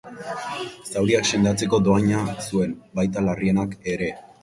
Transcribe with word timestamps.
Zauriak 0.93 1.29
sendatzeko 1.35 1.81
dohaina 1.89 2.25
zuen, 2.49 2.77
baita 3.01 3.27
larrienak 3.31 3.81
ere. 3.97 4.15